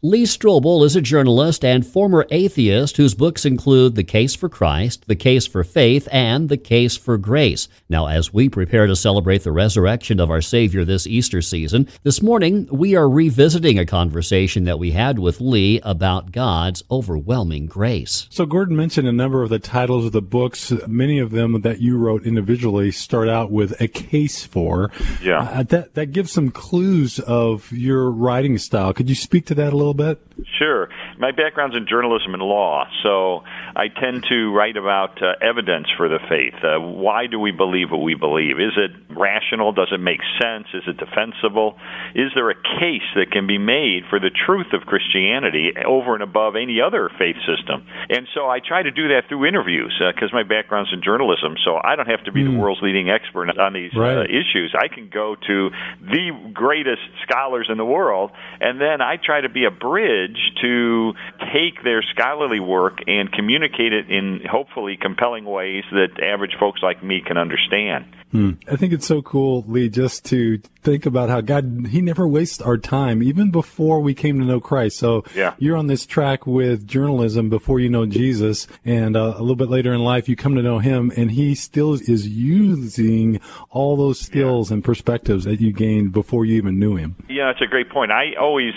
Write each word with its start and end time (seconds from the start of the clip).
Lee 0.00 0.24
Strobel 0.24 0.84
is 0.84 0.96
a 0.96 1.02
journalist 1.02 1.64
and 1.64 1.86
former 1.86 2.26
atheist 2.30 2.96
whose 2.96 3.14
books 3.14 3.44
include 3.44 3.94
The 3.94 4.04
Case 4.04 4.34
for 4.34 4.48
Christ, 4.48 5.06
The 5.06 5.16
Case 5.16 5.46
for 5.46 5.64
Faith, 5.64 6.08
and 6.10 6.48
The 6.48 6.56
Case 6.56 6.96
for 6.96 7.18
Grace. 7.18 7.68
Now, 7.88 8.06
as 8.06 8.32
we 8.32 8.48
prepare 8.48 8.86
to 8.86 8.96
celebrate 8.96 9.42
the 9.42 9.52
resurrection 9.52 10.20
of 10.20 10.30
our 10.30 10.40
Savior 10.40 10.84
this 10.84 11.06
Easter 11.06 11.42
season, 11.42 11.88
this 12.04 12.22
morning 12.22 12.68
we 12.70 12.94
are 12.94 13.08
revisiting 13.08 13.78
a 13.78 13.86
conversation 13.86 14.64
that 14.64 14.78
we 14.78 14.92
had 14.92 15.18
with 15.18 15.40
Lee 15.40 15.80
about 15.82 16.32
God's 16.32 16.82
overwhelming 16.90 17.66
grace. 17.66 18.26
So, 18.30 18.46
Gordon 18.46 18.76
mentioned 18.76 19.08
a 19.08 19.12
number 19.12 19.42
of 19.42 19.50
the 19.50 19.58
titles 19.58 20.06
of 20.06 20.12
the 20.12 20.22
books. 20.22 20.72
Many 20.86 21.18
of 21.18 21.32
them 21.32 21.60
that 21.62 21.80
you 21.80 21.98
wrote 21.98 22.24
individually 22.24 22.92
start 22.92 23.28
out 23.28 23.50
with 23.50 23.78
A 23.80 23.88
Case 23.88 24.44
for. 24.44 24.90
Yeah. 25.22 25.42
Uh, 25.42 25.62
that, 25.64 25.94
that 25.94 26.06
gives 26.12 26.32
some 26.32 26.50
clues 26.50 27.18
of 27.18 27.70
your 27.72 28.10
writing 28.10 28.58
style. 28.58 28.92
Could 28.94 29.08
you 29.08 29.14
speak 29.14 29.46
to 29.46 29.54
that 29.56 29.72
a 29.72 29.76
little 29.76 29.81
bit? 29.90 30.20
Sure. 30.58 30.88
My 31.18 31.32
background's 31.32 31.76
in 31.76 31.86
journalism 31.88 32.34
and 32.34 32.42
law, 32.42 32.86
so 33.02 33.42
I 33.74 33.88
tend 33.88 34.24
to 34.28 34.52
write 34.52 34.76
about 34.76 35.22
uh, 35.22 35.34
evidence 35.40 35.88
for 35.96 36.08
the 36.08 36.18
faith. 36.28 36.54
Uh, 36.62 36.80
why 36.80 37.26
do 37.26 37.38
we 37.38 37.52
believe 37.52 37.90
what 37.90 38.02
we 38.02 38.14
believe? 38.14 38.60
Is 38.60 38.76
it 38.76 38.90
rational? 39.16 39.72
Does 39.72 39.88
it 39.92 40.00
make 40.00 40.20
sense? 40.40 40.66
Is 40.74 40.82
it 40.86 40.98
defensible? 40.98 41.76
Is 42.14 42.32
there 42.34 42.50
a 42.50 42.54
case 42.54 43.06
that 43.16 43.30
can 43.30 43.46
be 43.46 43.58
made 43.58 44.04
for 44.10 44.20
the 44.20 44.30
truth 44.30 44.72
of 44.72 44.82
Christianity 44.82 45.72
over 45.86 46.14
and 46.14 46.22
above 46.22 46.54
any 46.56 46.80
other 46.80 47.10
faith 47.18 47.36
system? 47.48 47.86
And 48.10 48.28
so 48.34 48.48
I 48.48 48.60
try 48.60 48.82
to 48.82 48.90
do 48.90 49.08
that 49.08 49.28
through 49.28 49.46
interviews 49.46 49.94
because 50.14 50.30
uh, 50.32 50.36
my 50.36 50.42
background's 50.42 50.92
in 50.92 51.02
journalism, 51.02 51.56
so 51.64 51.80
I 51.82 51.96
don't 51.96 52.08
have 52.08 52.24
to 52.24 52.32
be 52.32 52.42
mm. 52.42 52.52
the 52.52 52.58
world's 52.58 52.82
leading 52.82 53.08
expert 53.08 53.48
on 53.58 53.72
these 53.72 53.92
uh, 53.96 54.00
right. 54.00 54.28
issues. 54.28 54.74
I 54.78 54.88
can 54.88 55.08
go 55.08 55.36
to 55.46 55.70
the 56.00 56.50
greatest 56.52 57.02
scholars 57.22 57.68
in 57.70 57.78
the 57.78 57.84
world, 57.84 58.30
and 58.60 58.80
then 58.80 59.00
I 59.00 59.16
try 59.16 59.40
to 59.40 59.48
be 59.48 59.64
a 59.64 59.70
bridge 59.70 60.38
to 60.60 61.14
take 61.52 61.82
their 61.82 62.02
scholarly 62.02 62.60
work 62.60 62.98
and 63.06 63.32
communicate 63.32 63.61
it 63.92 64.10
in 64.10 64.40
hopefully 64.50 64.96
compelling 65.00 65.44
ways 65.44 65.84
that 65.92 66.22
average 66.22 66.56
folks 66.58 66.82
like 66.82 67.02
me 67.02 67.22
can 67.24 67.36
understand. 67.36 68.04
Hmm. 68.32 68.52
I 68.66 68.76
think 68.76 68.94
it's 68.94 69.06
so 69.06 69.20
cool, 69.20 69.62
Lee, 69.68 69.90
just 69.90 70.24
to 70.26 70.58
think 70.82 71.04
about 71.04 71.28
how 71.28 71.42
God, 71.42 71.88
He 71.90 72.00
never 72.00 72.26
wastes 72.26 72.62
our 72.62 72.78
time, 72.78 73.22
even 73.22 73.50
before 73.50 74.00
we 74.00 74.14
came 74.14 74.38
to 74.38 74.46
know 74.46 74.58
Christ. 74.58 74.96
So 74.96 75.24
yeah. 75.34 75.54
you're 75.58 75.76
on 75.76 75.86
this 75.86 76.06
track 76.06 76.46
with 76.46 76.86
journalism 76.86 77.50
before 77.50 77.78
you 77.78 77.90
know 77.90 78.06
Jesus, 78.06 78.68
and 78.86 79.16
uh, 79.16 79.34
a 79.36 79.40
little 79.40 79.54
bit 79.54 79.68
later 79.68 79.92
in 79.92 80.00
life, 80.00 80.30
you 80.30 80.36
come 80.36 80.54
to 80.54 80.62
know 80.62 80.78
Him, 80.78 81.12
and 81.14 81.30
He 81.30 81.54
still 81.54 81.92
is 81.92 82.26
using 82.26 83.38
all 83.68 83.96
those 83.98 84.18
skills 84.18 84.70
yeah. 84.70 84.76
and 84.76 84.84
perspectives 84.84 85.44
that 85.44 85.60
you 85.60 85.70
gained 85.70 86.12
before 86.12 86.46
you 86.46 86.56
even 86.56 86.78
knew 86.78 86.96
Him. 86.96 87.16
Yeah, 87.28 87.52
that's 87.52 87.60
a 87.60 87.66
great 87.66 87.90
point. 87.90 88.12
I 88.12 88.32
always, 88.40 88.72